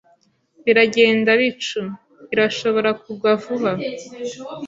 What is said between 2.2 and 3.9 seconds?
Irashobora kugwa vuba.